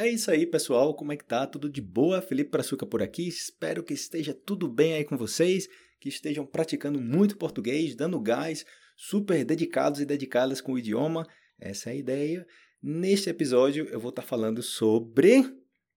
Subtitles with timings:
[0.00, 0.94] É isso aí, pessoal.
[0.94, 1.46] Como é que tá?
[1.46, 2.22] Tudo de boa?
[2.22, 3.28] Felipe Praçuca por aqui.
[3.28, 5.68] Espero que esteja tudo bem aí com vocês,
[6.00, 8.64] que estejam praticando muito português, dando gás,
[8.96, 11.26] super dedicados e dedicadas com o idioma.
[11.60, 12.46] Essa é a ideia.
[12.82, 15.44] Neste episódio eu vou estar tá falando sobre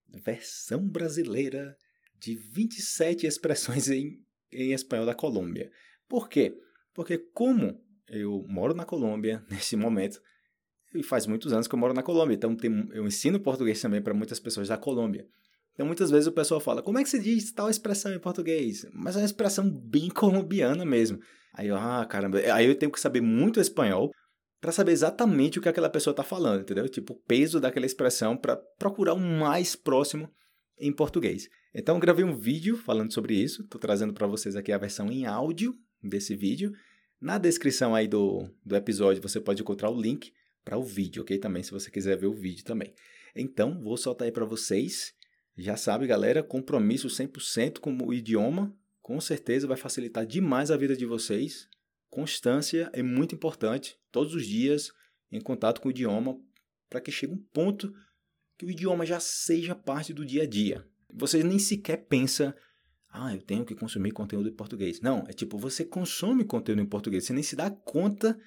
[0.10, 1.74] versão brasileira
[2.20, 5.72] de 27 expressões em, em espanhol da Colômbia.
[6.10, 6.54] Por quê?
[6.94, 10.22] Porque como eu moro na Colômbia nesse momento,
[10.94, 14.02] e faz muitos anos que eu moro na Colômbia, então tem, eu ensino português também
[14.02, 15.26] para muitas pessoas da Colômbia.
[15.73, 18.85] Então muitas vezes o pessoal fala, como é que se diz tal expressão em português?
[18.94, 21.20] Mas é uma expressão bem colombiana mesmo.
[21.54, 24.12] Aí eu, ah, caramba, aí eu tenho que saber muito espanhol
[24.59, 26.88] para saber exatamente o que aquela pessoa está falando, entendeu?
[26.88, 30.32] Tipo, o peso daquela expressão para procurar o mais próximo
[30.80, 31.49] em português.
[31.76, 35.26] Então, gravei um vídeo falando sobre isso, estou trazendo para vocês aqui a versão em
[35.26, 36.71] áudio desse vídeo.
[37.20, 40.32] Na descrição aí do, do episódio você pode encontrar o link
[40.63, 41.38] para o vídeo, ok?
[41.38, 42.94] Também, se você quiser ver o vídeo também.
[43.35, 45.13] Então, vou soltar aí para vocês.
[45.58, 50.96] Já sabe, galera, compromisso 100% com o idioma, com certeza vai facilitar demais a vida
[50.96, 51.68] de vocês.
[52.10, 54.91] Constância é muito importante, todos os dias
[55.32, 56.40] em contato com o idioma,
[56.90, 57.93] para que chegue um ponto
[58.57, 60.85] que o idioma já seja parte do dia a dia.
[61.12, 62.55] Você nem sequer pensa,
[63.10, 65.01] ah, eu tenho que consumir conteúdo em português.
[65.01, 68.40] Não, é tipo, você consome conteúdo em português, você nem se dá conta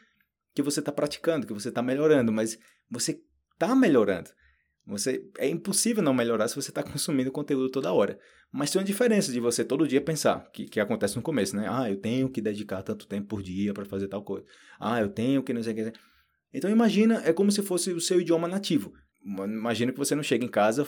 [0.56, 2.58] que você está praticando, que você está melhorando, mas
[2.90, 3.20] você
[3.52, 4.30] está melhorando.
[4.86, 8.18] Você é impossível não melhorar se você está consumindo conteúdo toda hora.
[8.50, 11.66] Mas tem uma diferença de você todo dia pensar, que, que acontece no começo, né?
[11.68, 14.46] Ah, eu tenho que dedicar tanto tempo por dia para fazer tal coisa.
[14.80, 15.92] Ah, eu tenho que não sei o que.
[16.54, 18.94] Então imagina, é como se fosse o seu idioma nativo.
[19.22, 20.86] Imagina que você não chega em casa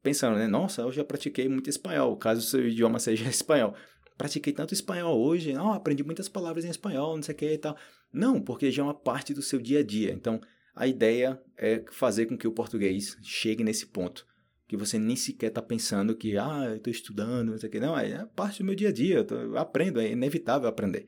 [0.00, 0.46] pensando, né?
[0.46, 3.74] Nossa, eu já pratiquei muito espanhol, caso o seu idioma seja espanhol.
[4.18, 7.58] Pratiquei tanto espanhol hoje, não, aprendi muitas palavras em espanhol, não sei o que e
[7.58, 7.76] tal.
[8.12, 10.12] Não, porque já é uma parte do seu dia a dia.
[10.12, 10.40] Então,
[10.74, 14.26] a ideia é fazer com que o português chegue nesse ponto.
[14.66, 17.78] Que você nem sequer está pensando que, ah, eu estou estudando, não sei o que.
[17.78, 21.06] Não, é parte do meu dia a dia, eu aprendo, é inevitável aprender.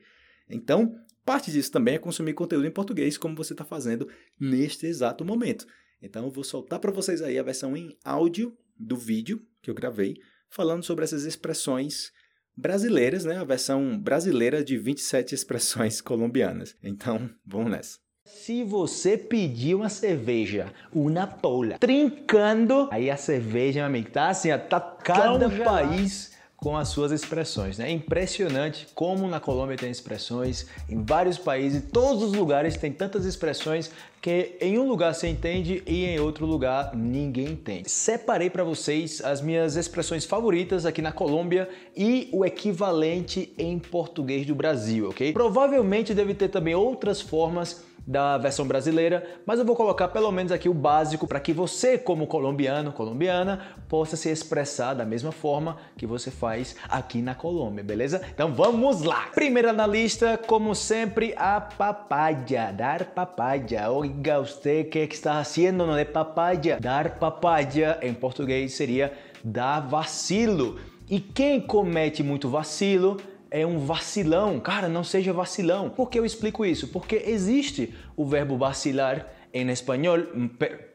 [0.49, 4.07] Então, parte disso também é consumir conteúdo em português, como você está fazendo
[4.39, 5.67] neste exato momento.
[6.01, 9.75] Então, eu vou soltar para vocês aí a versão em áudio do vídeo que eu
[9.75, 10.15] gravei,
[10.49, 12.11] falando sobre essas expressões
[12.55, 13.37] brasileiras, né?
[13.37, 16.75] A versão brasileira de 27 expressões colombianas.
[16.83, 17.99] Então, vamos nessa.
[18.25, 24.51] Se você pedir uma cerveja, uma pola, trincando, aí a cerveja, meu amigo, tá assim,
[24.51, 26.31] ó, tá cada país
[26.61, 27.79] com as suas expressões.
[27.79, 27.89] Né?
[27.89, 33.25] É impressionante como na Colômbia tem expressões, em vários países, todos os lugares tem tantas
[33.25, 33.91] expressões
[34.21, 37.89] que em um lugar você entende e em outro lugar ninguém entende.
[37.89, 41.67] Separei para vocês as minhas expressões favoritas aqui na Colômbia
[41.97, 45.33] e o equivalente em português do Brasil, ok?
[45.33, 50.51] Provavelmente deve ter também outras formas da versão brasileira, mas eu vou colocar pelo menos
[50.51, 55.77] aqui o básico para que você, como colombiano, colombiana, possa se expressar da mesma forma
[55.95, 58.21] que você faz aqui na Colômbia, beleza?
[58.33, 59.27] Então vamos lá!
[59.33, 63.89] Primeira na lista, como sempre, a papaya, dar papaya.
[64.13, 66.77] Oiga, você que está fazendo no de papaya?
[66.81, 70.77] Dar papaya em português seria dar vacilo.
[71.09, 73.17] E quem comete muito vacilo
[73.49, 74.59] é um vacilão.
[74.59, 75.89] Cara, não seja vacilão.
[75.89, 76.89] Por que eu explico isso?
[76.89, 80.17] Porque existe o verbo vacilar em espanhol,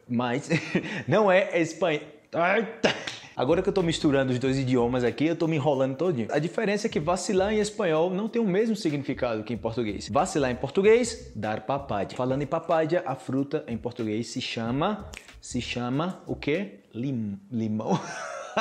[0.07, 0.51] mas
[1.09, 2.03] não é espanhol.
[3.37, 6.29] Agora que eu estou misturando os dois idiomas aqui, eu estou me enrolando todinho.
[6.31, 10.09] A diferença é que vacilar em espanhol não tem o mesmo significado que em português.
[10.09, 12.09] Vacilar em português, dar papaya.
[12.15, 15.11] Falando em papaya, a fruta em português se chama...
[15.39, 16.81] Se chama o quê?
[16.95, 18.01] Lim, limão.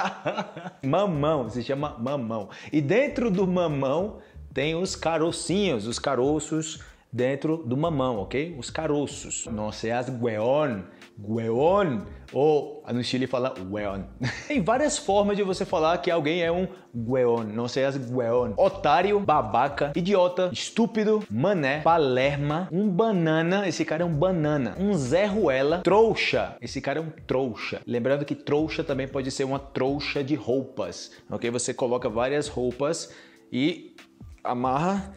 [0.86, 2.50] mamão, se chama mamão.
[2.72, 4.20] E dentro do mamão
[4.54, 6.82] tem os carocinhos, os caroços
[7.16, 8.54] dentro do mamão, ok?
[8.60, 9.48] Os caroços.
[9.50, 10.82] Não seas gueon,
[11.18, 12.02] gueon,
[12.34, 14.04] ou no Chile fala weon.
[14.50, 18.52] Tem várias formas de você falar que alguém é um gueon, não seas gueon.
[18.58, 24.76] Otário, babaca, idiota, estúpido, mané, palerma, um banana, esse cara é um banana.
[24.78, 27.82] Um Zé Ruela, trouxa, esse cara é um trouxa.
[27.88, 31.50] Lembrando que trouxa também pode ser uma trouxa de roupas, ok?
[31.50, 33.10] Você coloca várias roupas
[33.50, 33.96] e
[34.44, 35.14] amarra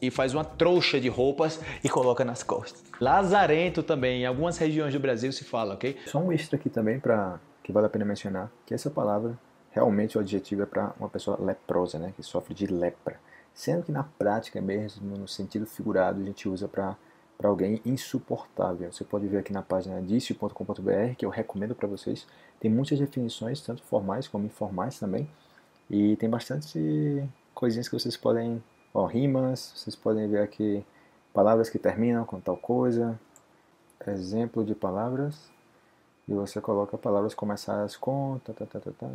[0.00, 2.82] e faz uma trouxa de roupas e coloca nas costas.
[3.00, 5.96] Lazarento também, em algumas regiões do Brasil se fala, ok?
[6.06, 9.38] Só um extra aqui também para que vale a pena mencionar, que essa palavra
[9.70, 13.20] realmente o adjetivo é para uma pessoa leprosa, né, que sofre de lepra.
[13.52, 16.96] Sendo que na prática mesmo, no sentido figurado, a gente usa para
[17.38, 18.92] para alguém insuportável.
[18.92, 22.26] Você pode ver aqui na página dicio.com.br, que eu recomendo para vocês.
[22.58, 25.30] Tem muitas definições, tanto formais como informais também.
[25.88, 27.22] E tem bastante
[27.54, 28.60] coisinhas que vocês podem
[28.98, 30.84] Ó, rimas, vocês podem ver aqui
[31.32, 33.16] palavras que terminam com tal coisa,
[34.04, 35.52] exemplo de palavras.
[36.26, 39.08] e você coloca palavras começadas com, tá, tá, tá, tá, tá,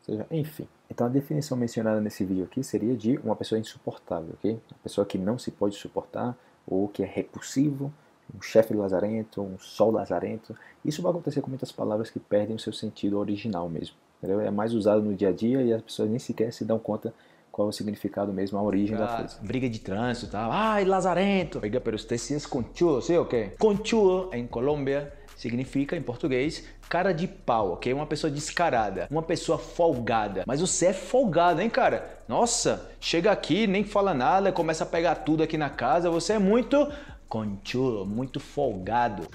[0.00, 0.66] seja, enfim.
[0.90, 4.52] Então a definição mencionada nesse vídeo aqui seria de uma pessoa insuportável, ok?
[4.52, 6.34] Uma pessoa que não se pode suportar
[6.66, 7.92] ou que é repulsivo,
[8.34, 10.56] um chefe lazarento, um sol lazarento.
[10.82, 13.94] Isso vai acontecer com muitas palavras que perdem o seu sentido original mesmo.
[14.22, 14.40] Entendeu?
[14.40, 17.12] É mais usado no dia a dia e as pessoas nem sequer se dão conta
[17.58, 19.36] qual é o significado mesmo, a origem ah, da coisa.
[19.42, 20.48] Briga de trânsito, tá?
[20.48, 21.60] Ai, lazarento.
[21.92, 23.54] Usted sí es conchudo, ¿sí o quê?
[23.58, 27.92] Conchudo, em Colômbia, significa, em português, cara de pau, ok?
[27.92, 30.44] Uma pessoa descarada, uma pessoa folgada.
[30.46, 32.20] Mas você é folgado, hein, cara?
[32.28, 36.08] Nossa, chega aqui, nem fala nada, começa a pegar tudo aqui na casa.
[36.10, 36.88] Você é muito
[37.28, 39.26] conchudo, muito folgado.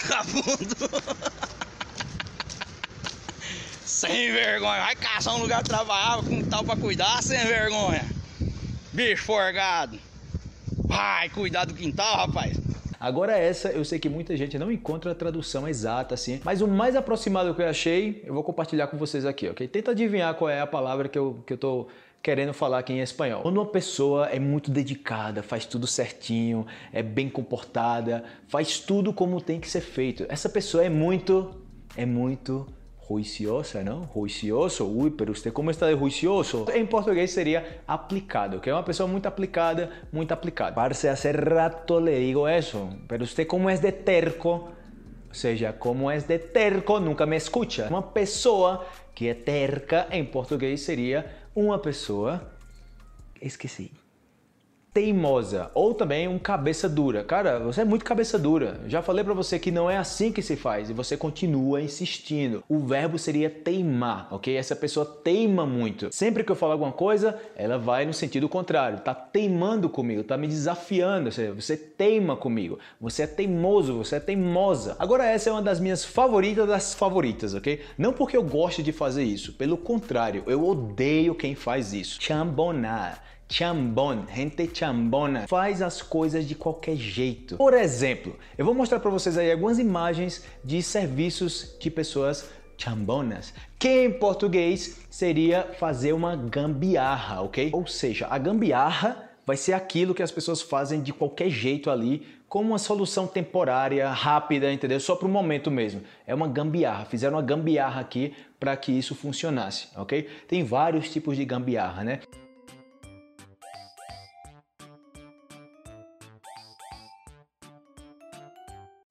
[0.00, 0.90] Vagabundo.
[3.84, 4.80] sem vergonha.
[4.80, 8.04] Vai caçar um lugar de trabalhar com tal pra cuidar, sem vergonha.
[8.92, 9.98] Bicho forgado.
[10.84, 12.56] Vai cuidar do quintal, rapaz.
[12.98, 16.68] Agora essa, eu sei que muita gente não encontra a tradução exata assim, mas o
[16.68, 19.66] mais aproximado que eu achei, eu vou compartilhar com vocês aqui, ok?
[19.66, 21.88] Tenta adivinhar qual é a palavra que eu, que eu tô
[22.22, 23.42] querendo falar aqui em espanhol.
[23.42, 29.40] Quando uma pessoa é muito dedicada, faz tudo certinho, é bem comportada, faz tudo como
[29.40, 30.26] tem que ser feito.
[30.28, 31.50] Essa pessoa é muito,
[31.96, 32.66] é muito
[33.08, 34.08] juiciosa, não?
[34.14, 36.66] Juicioso, ui, pero usted como está de juicioso?
[36.72, 40.72] Em português seria aplicado, que é uma pessoa muito aplicada, muito aplicada.
[40.72, 44.68] Parce, hace rato le digo eso, pero usted como es de terco,
[45.28, 47.88] ou seja, como é de terco, nunca me escucha.
[47.88, 48.84] Uma pessoa
[49.14, 52.52] que é terca em português seria uma pessoa.
[53.40, 53.99] Esqueci
[54.92, 57.22] teimosa ou também um cabeça dura.
[57.22, 58.80] Cara, você é muito cabeça dura.
[58.86, 62.64] Já falei para você que não é assim que se faz e você continua insistindo.
[62.68, 64.56] O verbo seria teimar, ok?
[64.56, 66.08] Essa pessoa teima muito.
[66.12, 69.00] Sempre que eu falo alguma coisa, ela vai no sentido contrário.
[69.00, 71.30] Tá teimando comigo, tá me desafiando.
[71.30, 72.78] Você teima comigo.
[73.00, 74.96] Você é teimoso, você é teimosa.
[74.98, 77.80] Agora essa é uma das minhas favoritas das favoritas, ok?
[77.96, 82.20] Não porque eu gosto de fazer isso, pelo contrário, eu odeio quem faz isso.
[82.20, 87.56] Chambonar chambon, gente chambona, faz as coisas de qualquer jeito.
[87.56, 92.48] Por exemplo, eu vou mostrar para vocês aí algumas imagens de serviços de pessoas
[92.78, 97.70] chambonas, que em português seria fazer uma gambiarra, ok?
[97.72, 102.26] Ou seja, a gambiarra vai ser aquilo que as pessoas fazem de qualquer jeito ali,
[102.48, 104.98] como uma solução temporária, rápida, entendeu?
[104.98, 106.02] Só para o momento mesmo.
[106.26, 107.04] É uma gambiarra.
[107.04, 110.28] Fizeram uma gambiarra aqui para que isso funcionasse, ok?
[110.48, 112.20] Tem vários tipos de gambiarra, né?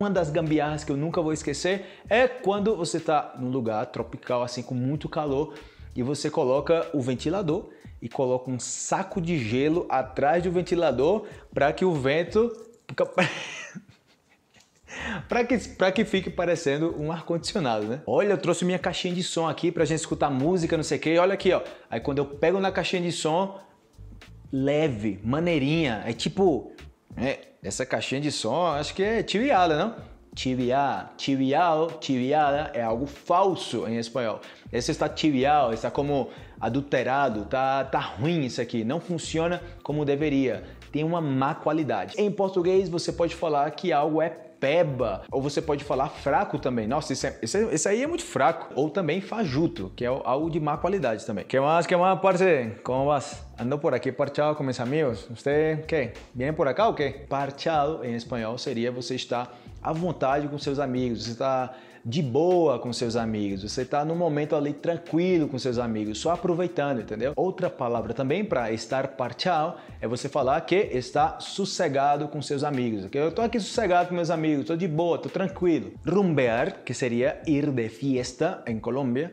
[0.02, 4.42] Uma das gambiarras que eu nunca vou esquecer é quando você está num lugar tropical,
[4.42, 5.56] assim, com muito calor,
[5.94, 7.70] e você coloca o ventilador
[8.02, 12.50] e coloca um saco de gelo atrás do ventilador para que o vento.
[15.28, 18.02] para que, pra que fique parecendo um ar-condicionado, né?
[18.08, 21.02] Olha, eu trouxe minha caixinha de som aqui pra gente escutar música, não sei o
[21.02, 21.18] que.
[21.18, 21.62] Olha aqui, ó.
[21.90, 23.60] Aí quando eu pego na caixinha de som,
[24.50, 26.04] leve, maneirinha.
[26.06, 26.72] É tipo.
[27.18, 29.96] É, essa caixinha de som, acho que é tibiada, não?
[30.34, 34.40] Tibiar, tibial, tibiada é algo falso em espanhol.
[34.72, 36.30] Esse está tibial, está como
[36.60, 42.14] adulterado, tá, tá ruim isso aqui, não funciona como deveria, tem uma má qualidade.
[42.18, 46.88] Em português você pode falar que algo é peba, ou você pode falar fraco também.
[46.88, 48.72] Nossa, isso, é, isso, é, isso aí é muito fraco.
[48.76, 51.46] Ou também fajuto, que é algo de má qualidade também.
[51.46, 52.72] Que mais, que mais, parce?
[52.84, 53.44] Como vas?
[53.60, 55.28] Ando por aqui parchado com meus amigos.
[55.30, 56.12] Você, que?
[56.34, 57.26] Vem por acá ou quê?
[57.28, 61.74] Parchado em espanhol seria você estar à vontade com seus amigos, você está
[62.06, 66.32] de boa com seus amigos, você está num momento ali tranquilo com seus amigos, só
[66.32, 67.34] aproveitando, entendeu?
[67.36, 73.06] Outra palavra também para estar parcial é você falar que está sossegado com seus amigos.
[73.06, 73.22] Okay?
[73.22, 75.92] Eu estou aqui sossegado com meus amigos, estou de boa, estou tranquilo.
[76.06, 79.32] Rumbear, que seria ir de fiesta em Colômbia.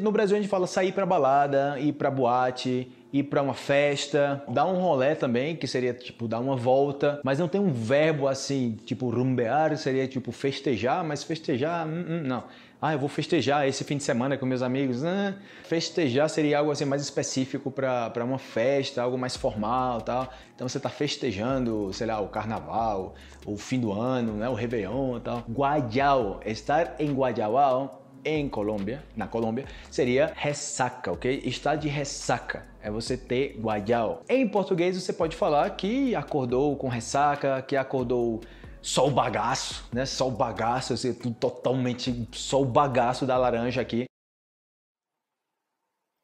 [0.00, 4.42] No Brasil a gente fala sair para balada, ir para boate, ir para uma festa,
[4.48, 8.26] dar um rolé também, que seria tipo dar uma volta, mas não tem um verbo
[8.26, 12.44] assim, tipo rumbear, seria tipo festejar, mas festejar, hum, hum, não.
[12.82, 15.04] Ah, eu vou festejar esse fim de semana com meus amigos.
[15.04, 20.30] Ah, festejar seria algo assim mais específico para uma festa, algo mais formal tal.
[20.54, 23.14] Então você está festejando, sei lá, o carnaval,
[23.46, 25.44] o fim do ano, né, o Réveillon tal.
[25.48, 31.42] Guayao, estar em Guayao em Colômbia, na Colômbia, seria ressaca, ok?
[31.44, 34.22] Estar de ressaca é você ter guajao.
[34.28, 38.40] Em português você pode falar que acordou com ressaca, que acordou
[38.80, 40.04] só o bagaço, né?
[40.06, 44.04] Só o bagaço, assim, totalmente só o bagaço da laranja aqui.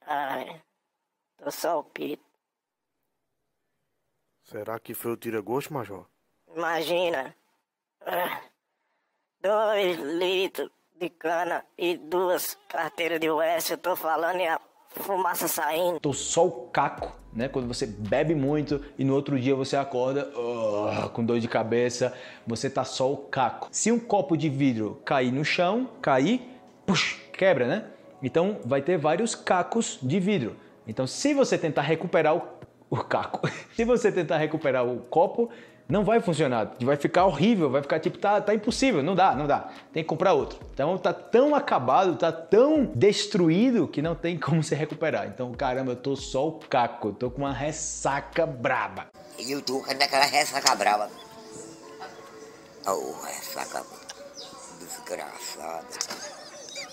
[0.07, 0.61] Ai,
[1.39, 2.25] tô só o pito.
[4.45, 6.07] Será que foi o tira-gosto, Major?
[6.55, 7.35] Imagina.
[8.01, 8.43] Ah,
[9.41, 13.71] dois litros de cana e duas carteiras de US.
[13.71, 15.99] Eu tô falando e a fumaça saindo.
[15.99, 17.49] Tô só o caco, né?
[17.49, 22.13] Quando você bebe muito e no outro dia você acorda uh, com dor de cabeça,
[22.47, 23.69] você tá só o caco.
[23.73, 26.43] Se um copo de vidro cair no chão, cair,
[26.85, 27.85] puxa, quebra, né?
[28.23, 30.55] Então vai ter vários cacos de vidro.
[30.87, 32.43] Então se você tentar recuperar o,
[32.91, 35.49] o caco, se você tentar recuperar o copo,
[35.91, 39.47] não vai funcionar, vai ficar horrível, vai ficar tipo, tá, tá impossível, não dá, não
[39.47, 40.59] dá, tem que comprar outro.
[40.73, 45.27] Então tá tão acabado, tá tão destruído que não tem como se recuperar.
[45.27, 49.09] Então, caramba, eu tô só o caco, tô com uma ressaca braba.
[49.39, 51.11] Eu tô com aquela ressaca braba.
[52.87, 53.85] Oh, ressaca
[54.79, 55.85] desgraçada.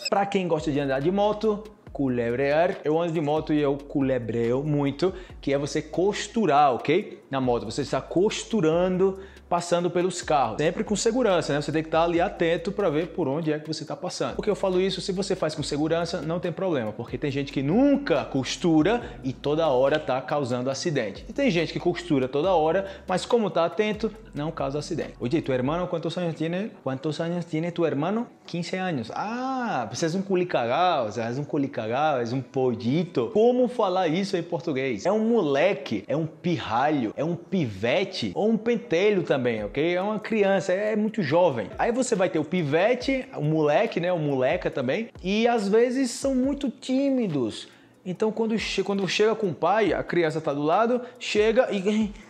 [0.10, 2.78] Pra quem gosta de andar de moto, culebrear.
[2.84, 7.24] Eu ando de moto e eu culebreo muito, que é você costurar, ok?
[7.30, 10.58] Na moto, você está costurando passando pelos carros.
[10.58, 11.62] Sempre com segurança, né?
[11.62, 14.36] Você tem que estar ali atento para ver por onde é que você está passando.
[14.36, 17.52] Porque eu falo isso, se você faz com segurança, não tem problema, porque tem gente
[17.52, 21.26] que nunca costura e toda hora está causando acidente.
[21.28, 25.14] E tem gente que costura toda hora, mas como está atento, não causa acidente.
[25.20, 26.72] Oye, tu hermano quantos anos tiene?
[26.84, 28.28] Quantos anos tiene tu hermano?
[28.46, 29.12] 15 anos.
[29.14, 33.30] Ah, você é um culicagao, você é um culicagao, é um pollito.
[33.34, 35.06] Como falar isso em português?
[35.06, 39.96] É um moleque, é um pirralho, é um pivete ou um pentelho também também, ok?
[39.96, 41.70] É uma criança, é muito jovem.
[41.78, 44.12] Aí você vai ter o pivete, o moleque, né?
[44.12, 45.10] O moleca também.
[45.24, 47.68] E às vezes são muito tímidos.
[48.04, 52.12] Então quando, che quando chega com o pai, a criança tá do lado, chega e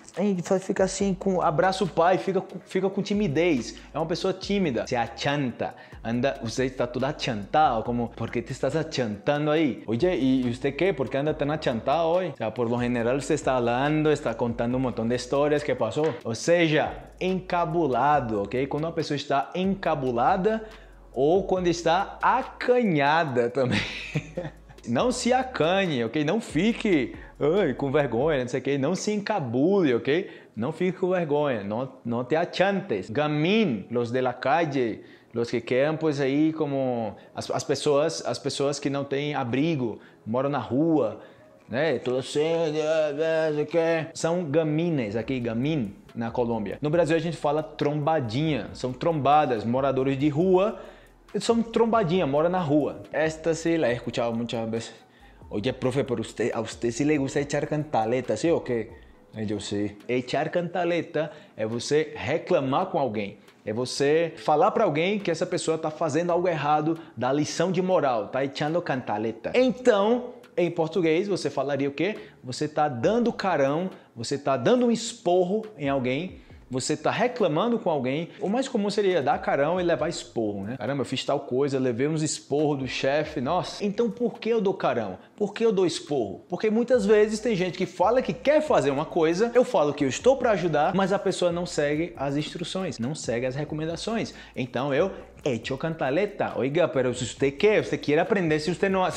[0.59, 3.79] fica assim, com abraça o pai, fica, fica com timidez.
[3.93, 8.51] É uma pessoa tímida, se achanta, anda, você está todo achantado, como, ¿por qué te
[8.51, 9.83] estás achantando ahí?
[9.87, 10.93] Oye, ¿y usted qué?
[10.93, 12.27] ¿Por qué anda tan achantado hoy?
[12.27, 15.75] O sea, por lo general usted está hablando, está contando un montón de historias que
[15.75, 16.03] pasó.
[16.23, 18.67] Ou seja, encabulado, ok?
[18.67, 20.65] Quando uma pessoa está encabulada
[21.13, 23.81] ou quando está acanhada também.
[24.87, 26.23] não se acanhe, ok?
[26.23, 28.77] Não fique ai, com vergonha, não sei o que.
[28.77, 30.29] Não se encabule, ok?
[30.55, 33.09] Não fique com vergonha, não, não te achantes.
[33.09, 35.03] Gamin, los de la calle,
[35.33, 39.99] los que quedam pues aí como as, as pessoas, as pessoas que não têm abrigo,
[40.25, 41.19] moram na rua,
[41.69, 41.99] né?
[41.99, 42.41] Tudo assim,
[44.13, 46.79] são gamines aqui, gamin na Colômbia.
[46.81, 50.79] No Brasil a gente fala trombadinha, são trombadas, moradores de rua
[51.39, 53.03] son trombadinha, mora na rua.
[53.11, 54.95] Esta sí la he escuchado muchas veces.
[55.49, 58.91] Oye, profe, pero usted, a usted sí le gusta echar cantaleta, ¿sí o quê?
[59.33, 59.97] Eu sei.
[60.07, 63.37] Echar cantaleta é você reclamar com alguém.
[63.63, 67.81] É você falar para alguém que essa pessoa está fazendo algo errado da lição de
[67.81, 69.51] moral, está echando cantaleta.
[69.53, 72.17] Então, em português, você falaria o quê?
[72.43, 77.89] Você está dando carão, você está dando um esporro em alguém você está reclamando com
[77.89, 80.77] alguém, o mais comum seria dar carão e levar esporro, né?
[80.77, 83.83] Caramba, eu fiz tal coisa, levei uns esporro do chefe, nossa.
[83.83, 85.17] Então por que eu dou carão?
[85.35, 86.45] Por que eu dou esporro?
[86.49, 90.03] Porque muitas vezes tem gente que fala que quer fazer uma coisa, eu falo que
[90.03, 94.33] eu estou para ajudar, mas a pessoa não segue as instruções, não segue as recomendações.
[94.55, 95.11] Então eu
[95.45, 96.53] echo cantaleta.
[96.57, 99.07] Oiga, pero se você quer, você quer aprender, se você não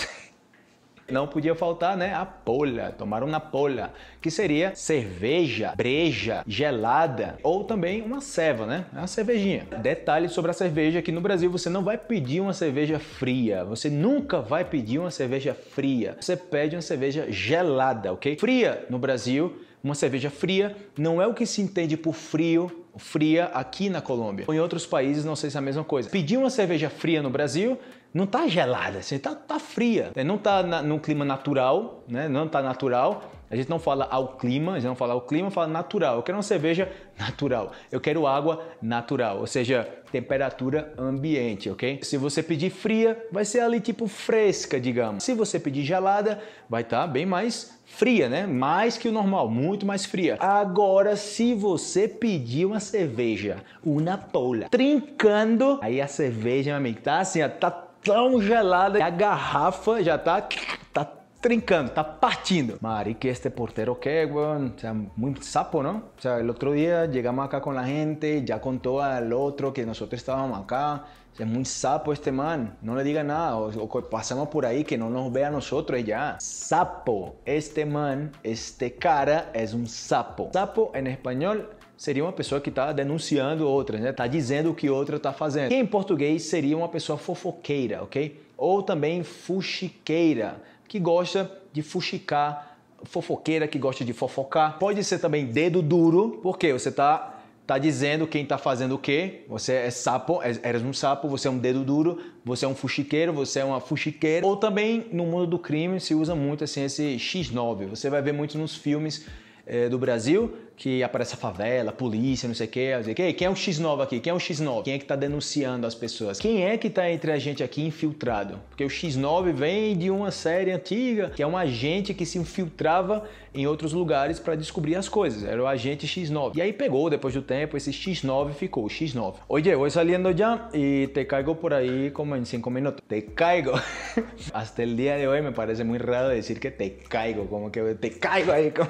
[1.11, 3.90] não podia faltar, né, a polha, tomar uma polha,
[4.21, 9.67] que seria cerveja, breja, gelada ou também uma ceva, né, uma cervejinha.
[9.83, 13.88] Detalhe sobre a cerveja que no Brasil você não vai pedir uma cerveja fria, você
[13.90, 18.37] nunca vai pedir uma cerveja fria, você pede uma cerveja gelada, ok?
[18.37, 23.47] Fria no Brasil uma cerveja fria não é o que se entende por frio, fria
[23.47, 24.45] aqui na Colômbia.
[24.47, 26.11] Ou em outros países, não sei se é a mesma coisa.
[26.11, 27.79] Pedir uma cerveja fria no Brasil
[28.12, 30.12] não tá gelada, assim, tá, tá fria.
[30.25, 32.29] Não tá na, no clima natural, né?
[32.29, 33.31] Não tá natural.
[33.49, 36.17] A gente não fala ao clima, a gente não fala ao clima, fala natural.
[36.17, 37.73] Eu quero uma cerveja natural.
[37.90, 41.99] Eu quero água natural, ou seja, temperatura ambiente, ok?
[42.02, 45.25] Se você pedir fria, vai ser ali tipo fresca, digamos.
[45.25, 48.47] Se você pedir gelada, vai estar tá bem mais fria, né?
[48.47, 50.37] Mais que o normal, muito mais fria.
[50.38, 57.19] Agora, se você pedir uma cerveja, uma pola, trincando, aí a cerveja, meu amigo, tá
[57.19, 60.49] assim, ó, tá tão gelada que a garrafa já tá,
[60.92, 62.78] tá trincando, tá partindo.
[62.80, 66.11] Mari, que este portero que, weón, o sea, muy sapo, ¿no?
[66.16, 69.87] O sea, el otro día llegamos acá con la gente, ya contó al otro que
[69.87, 71.04] nosotros estábamos acá.
[71.33, 74.83] O sea, muy sapo este man, no le diga nada, o, o, pasamos por ahí
[74.83, 76.37] que no nos vea a nosotros ya.
[76.40, 80.50] Sapo, este man, este cara es un sapo.
[80.52, 84.09] Sapo en español seria uma pessoa que está denunciando outras, né?
[84.09, 85.69] Está dizendo o que outra está fazendo.
[85.69, 88.40] Que em português seria uma pessoa fofoqueira, ok?
[88.57, 94.78] Ou também fuxiqueira, que gosta de fuxicar, fofoqueira que gosta de fofocar.
[94.78, 99.42] Pode ser também dedo duro, porque você tá tá dizendo quem tá fazendo o quê.
[99.47, 102.75] Você é sapo, é- eres um sapo, você é um dedo duro, você é um
[102.75, 104.45] fuxiqueiro, você é uma fuxiqueira.
[104.47, 107.87] Ou também no mundo do crime se usa muito assim esse X9.
[107.90, 109.26] Você vai ver muito nos filmes
[109.67, 113.00] eh, do Brasil que aparece a favela, a polícia, não sei o.
[113.00, 114.19] Dizer, "Ei, Quem é o X9 aqui?
[114.19, 114.83] Quem é o X9?
[114.85, 116.38] Quem é que tá denunciando as pessoas?
[116.38, 118.59] Quem é que tá entre a gente aqui infiltrado?
[118.71, 123.25] Porque o X9 vem de uma série antiga, que é um agente que se infiltrava
[123.55, 125.45] em outros lugares para descobrir as coisas.
[125.45, 126.52] Era o agente X9.
[126.57, 129.35] E aí pegou, depois do tempo, esse X9 ficou o X9.
[129.49, 133.02] Oye, voy saliendo ya y te caigo por ahí como en cinco minutos.
[133.07, 133.73] Te caigo.
[134.55, 137.83] Hasta el día de hoy me parece muy raro decir que te caigo, como que
[137.97, 138.71] te caigo ahí.
[138.71, 138.88] como-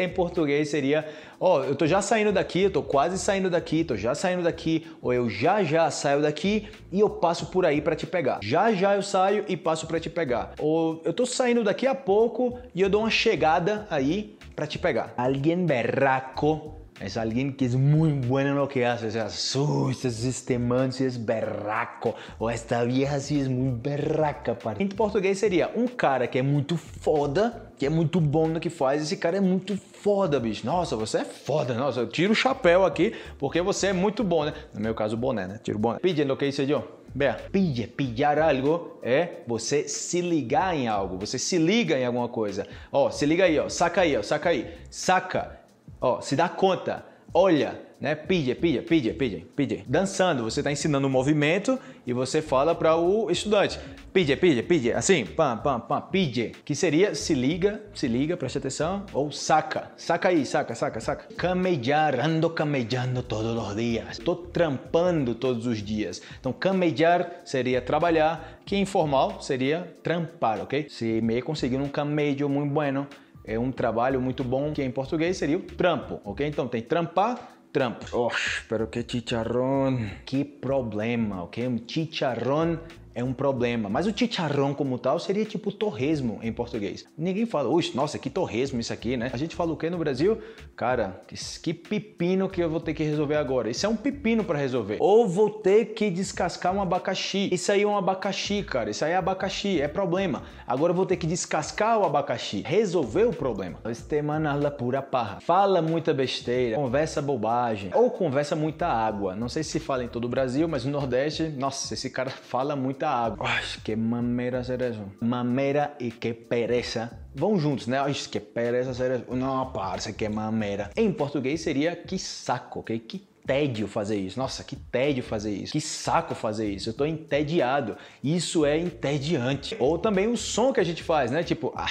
[0.00, 1.06] Em português seria,
[1.38, 4.86] ó, eu tô já saindo daqui, eu tô quase saindo daqui, tô já saindo daqui,
[5.02, 8.40] ou eu já já saio daqui e eu passo por aí para te pegar.
[8.42, 10.52] Já já eu saio e passo para te pegar.
[10.58, 14.78] Ou eu tô saindo daqui a pouco e eu dou uma chegada aí para te
[14.78, 15.12] pegar.
[15.16, 19.06] Alguém berraco es alguien que es muy bueno en lo que hace.
[19.06, 22.14] O sea, "Su, este, sí es berraco.
[22.38, 24.56] Ou esta vieja sí es muy berraca.
[24.78, 28.70] Em português seria um cara que é muito foda, que é muito bom no que
[28.70, 29.02] faz.
[29.02, 30.66] Esse cara é muito foda, bicho.
[30.66, 31.74] Nossa, você é foda.
[31.74, 34.52] Nossa, eu tiro o chapéu aqui porque você é muito bom, né?
[34.74, 35.60] No meu caso, o boné, né?
[35.62, 35.98] Tiro o boné.
[36.00, 37.00] Pide lo que hice yo.
[37.12, 42.28] Vea, pille, pillar algo é você se ligar em algo, você se liga em alguma
[42.28, 42.66] coisa.
[42.92, 45.59] Ó, se liga aí, ó, saca aí, ó, saca aí, saca.
[46.00, 47.04] Ó, se dá conta,
[47.34, 48.14] olha, né?
[48.14, 49.84] Pide, pide, pide, pide, pide.
[49.86, 53.78] Dançando, você está ensinando um movimento e você fala para o estudante.
[54.10, 56.52] Pide, pide, pide, assim, pam, pam, pam, pide.
[56.64, 61.34] Que seria se liga, se liga, preste atenção, ou saca, saca aí, saca, saca, saca.
[61.34, 64.12] Camellar, ando camellando todos os dias.
[64.12, 66.22] Estou trampando todos os dias.
[66.40, 70.86] Então, camellar seria trabalhar, que informal seria trampar, ok?
[70.88, 73.06] Se me conseguir um camello muito bueno,
[73.44, 76.46] é um trabalho muito bom, que em português seria o trampo, ok?
[76.46, 78.04] Então tem trampar, trampo.
[78.16, 79.98] Oxe, pero que chicharrón.
[80.24, 81.66] Que problema, ok?
[81.66, 82.78] Um chicharrón
[83.14, 83.88] é um problema.
[83.88, 87.04] Mas o chicharrón como tal seria tipo torresmo em português.
[87.16, 89.30] Ninguém fala, ux, nossa, que torresmo isso aqui, né?
[89.32, 90.38] A gente fala o que no Brasil?
[90.76, 91.20] Cara,
[91.62, 93.70] que, pepino que eu vou ter que resolver agora.
[93.70, 94.96] Isso é um pepino para resolver.
[95.00, 97.48] Ou vou ter que descascar um abacaxi.
[97.52, 98.90] Isso aí é um abacaxi, cara.
[98.90, 100.42] Isso aí é abacaxi, é problema.
[100.66, 102.62] Agora eu vou ter que descascar o abacaxi.
[102.64, 103.78] Resolver o problema.
[103.86, 105.40] Este mano habla pura parra.
[105.40, 107.90] Fala muita besteira, conversa bobagem.
[107.94, 109.34] Ou conversa muita água.
[109.34, 112.76] Não sei se fala em todo o Brasil, mas no Nordeste, nossa, esse cara fala
[113.00, 113.48] muita água.
[113.48, 115.02] Ai, que mameira ser isso.
[115.20, 117.10] Mameira e que pereza.
[117.34, 117.98] Vão juntos, né?
[117.98, 119.34] Ai, que pereza ser isso.
[119.34, 120.90] Não, parça, que mameira.
[120.94, 122.98] Em português seria que saco, ok?
[122.98, 124.38] Que tédio fazer isso.
[124.38, 125.72] Nossa, que tédio fazer isso.
[125.72, 126.90] Que saco fazer isso.
[126.90, 127.96] Eu tô entediado.
[128.22, 129.74] Isso é entediante.
[129.78, 131.42] Ou também o som que a gente faz, né?
[131.42, 131.90] Tipo, ah,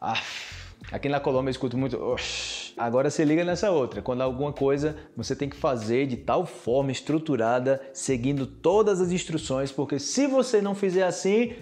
[0.00, 0.20] ah.
[0.94, 1.98] Aqui na Colômbia eu escuto muito.
[2.76, 4.00] Agora se liga nessa outra.
[4.00, 9.72] Quando alguma coisa você tem que fazer de tal forma estruturada, seguindo todas as instruções,
[9.72, 11.52] porque se você não fizer assim,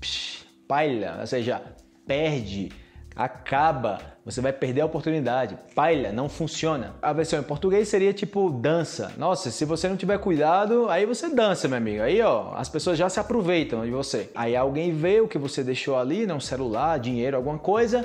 [0.00, 1.60] psh, paila, ou seja,
[2.06, 2.72] perde,
[3.14, 5.58] acaba, você vai perder a oportunidade.
[5.74, 6.94] Paila, não funciona.
[7.02, 9.12] A versão em português seria tipo dança.
[9.18, 12.02] Nossa, se você não tiver cuidado, aí você dança, meu amigo.
[12.02, 14.30] Aí, ó, as pessoas já se aproveitam de você.
[14.34, 18.02] Aí alguém vê o que você deixou ali, né, um celular, dinheiro, alguma coisa,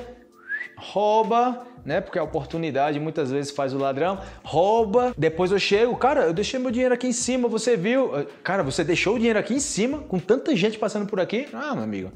[0.77, 2.01] rouba, né?
[2.01, 5.13] Porque a oportunidade muitas vezes faz o ladrão, rouba.
[5.17, 8.11] Depois eu chego, cara, eu deixei meu dinheiro aqui em cima, você viu?
[8.43, 11.47] Cara, você deixou o dinheiro aqui em cima, com tanta gente passando por aqui?
[11.53, 12.11] Ah, meu amigo,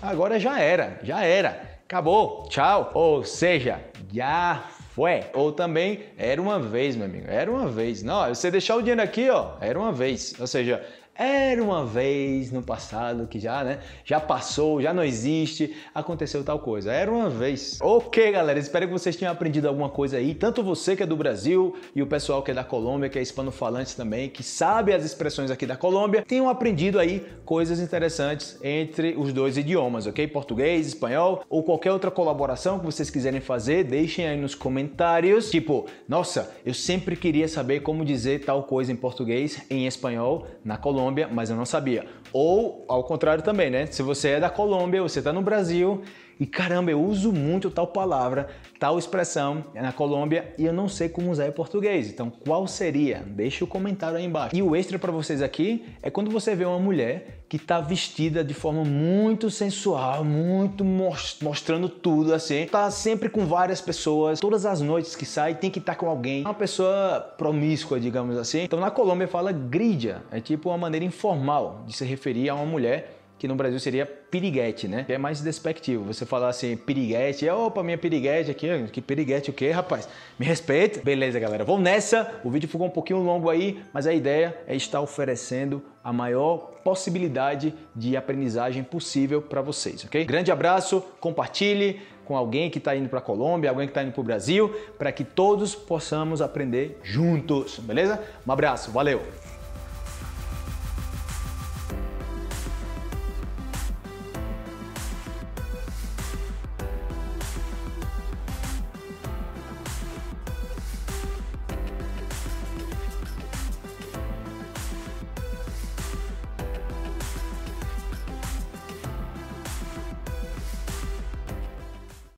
[0.00, 1.72] agora já era, já era.
[1.84, 2.90] Acabou, tchau.
[2.94, 5.24] Ou seja, já foi.
[5.34, 8.02] Ou também era uma vez, meu amigo, era uma vez.
[8.02, 10.34] Não, você deixar o dinheiro aqui, ó, era uma vez.
[10.40, 13.80] Ou seja, era uma vez no passado que já, né?
[14.02, 16.90] Já passou, já não existe, aconteceu tal coisa.
[16.90, 17.78] Era uma vez.
[17.82, 20.34] Ok, galera, espero que vocês tenham aprendido alguma coisa aí.
[20.34, 23.22] Tanto você que é do Brasil e o pessoal que é da Colômbia, que é
[23.22, 29.14] hispanofalantes também, que sabe as expressões aqui da Colômbia, tenham aprendido aí coisas interessantes entre
[29.14, 30.26] os dois idiomas, ok?
[30.28, 35.50] Português, espanhol ou qualquer outra colaboração que vocês quiserem fazer, deixem aí nos comentários.
[35.50, 40.78] Tipo, nossa, eu sempre queria saber como dizer tal coisa em português, em espanhol, na
[40.78, 42.06] Colômbia Colômbia, mas eu não sabia.
[42.32, 43.86] Ou ao contrário também, né?
[43.86, 46.02] Se você é da Colômbia, você está no Brasil
[46.38, 51.08] E caramba, eu uso muito tal palavra, tal expressão na Colômbia e eu não sei
[51.08, 52.08] como usar em português.
[52.08, 53.22] Então, qual seria?
[53.26, 54.56] Deixa o comentário aí embaixo.
[54.56, 58.42] E o extra para vocês aqui é quando você vê uma mulher que está vestida
[58.42, 62.66] de forma muito sensual, muito mostrando tudo assim.
[62.66, 66.08] Tá sempre com várias pessoas, todas as noites que sai tem que estar tá com
[66.08, 66.40] alguém.
[66.40, 68.62] Uma pessoa promíscua, digamos assim.
[68.62, 72.64] Então na Colômbia fala gridia, é tipo uma maneira informal de se referir a uma
[72.64, 75.02] mulher que no Brasil seria piriguete, né?
[75.02, 76.04] Que é mais despectivo.
[76.04, 80.08] Você falar assim, piriguete, opa, minha piriguete aqui, que piriguete o quê, rapaz?
[80.38, 81.00] Me respeita.
[81.02, 82.40] Beleza, galera, vamos nessa.
[82.44, 86.70] O vídeo ficou um pouquinho longo aí, mas a ideia é estar oferecendo a maior
[86.84, 90.24] possibilidade de aprendizagem possível para vocês, ok?
[90.24, 94.12] Grande abraço, compartilhe com alguém que está indo para a Colômbia, alguém que está indo
[94.12, 98.22] para o Brasil, para que todos possamos aprender juntos, beleza?
[98.46, 99.20] Um abraço, valeu!